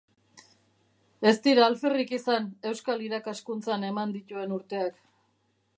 [1.31, 5.03] Ez dira alferrik izan euskal irakaskuntzan eman dituen urteak.